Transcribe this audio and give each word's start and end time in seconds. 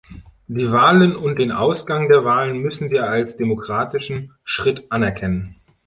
Die 0.47 0.71
Wahlen 0.71 1.15
und 1.15 1.37
den 1.37 1.51
Ausgang 1.51 2.09
der 2.09 2.25
Wahlen 2.25 2.57
müssen 2.57 2.89
wir 2.89 3.07
als 3.07 3.37
demokratischen 3.37 4.33
Schritt 4.43 4.91
anerkennen. 4.91 5.55